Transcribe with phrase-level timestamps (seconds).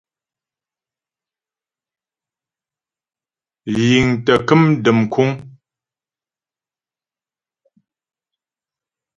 [3.87, 5.29] Yǐŋ tə kəm dəm kúŋ.